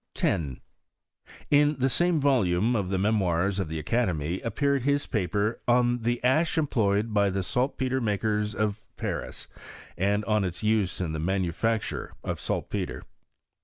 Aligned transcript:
10. 0.15 0.59
In 1.51 1.75
the 1.77 1.87
same 1.87 2.19
volume 2.19 2.75
of 2.75 2.89
the 2.89 2.97
Memoh's 2.97 3.59
of 3.59 3.69
the 3.69 3.77
Academy, 3.77 4.39
appeared 4.41 4.81
his 4.81 5.05
paper" 5.05 5.61
On 5.79 5.99
the 5.99 6.19
Ash 6.23 6.57
em 6.57 6.65
ployed 6.65 7.13
by 7.13 7.29
the 7.29 7.43
Saltpetre 7.43 8.01
makers 8.01 8.55
of 8.55 8.87
Paris, 8.97 9.47
and 9.95 10.25
on 10.25 10.43
its 10.43 10.63
use 10.63 11.01
in 11.01 11.11
the 11.11 11.19
Manufacture 11.19 12.13
of 12.23 12.39
Saltpetre." 12.39 13.03